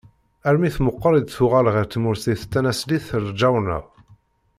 Armi 0.47 0.69
tmeqqer 0.75 1.13
i 1.15 1.21
d-tuɣal 1.21 1.67
ɣer 1.73 1.85
tmurt-is 1.93 2.41
tanaṣlit 2.51 3.07
Rǧawna. 3.27 3.79